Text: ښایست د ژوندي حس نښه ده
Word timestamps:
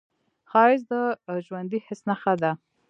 ښایست 0.49 0.87
د 0.91 0.93
ژوندي 1.45 1.79
حس 1.85 2.01
نښه 2.09 2.33
ده 2.41 2.51